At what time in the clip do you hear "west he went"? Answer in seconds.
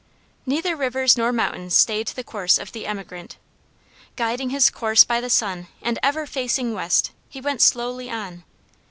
6.75-7.61